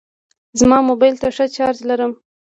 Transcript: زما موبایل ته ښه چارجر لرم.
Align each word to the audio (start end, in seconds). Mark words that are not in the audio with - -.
زما 0.59 0.77
موبایل 0.89 1.15
ته 1.21 1.27
ښه 1.35 1.45
چارجر 1.55 1.83
لرم. 1.89 2.11